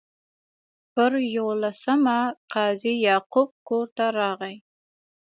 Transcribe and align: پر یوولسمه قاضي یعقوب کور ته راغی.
پر 0.93 1.11
یوولسمه 1.35 2.19
قاضي 2.53 2.93
یعقوب 3.07 3.49
کور 3.67 3.85
ته 3.97 4.05
راغی. 4.17 4.55